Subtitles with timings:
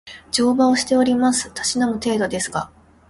[0.31, 1.53] 乗馬をしております。
[1.53, 2.71] たしなむ程度ですが